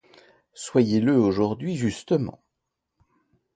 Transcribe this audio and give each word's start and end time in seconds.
Soyez-le 0.55 1.15
aujourd'hui 1.15 1.75
justement. 1.75 2.41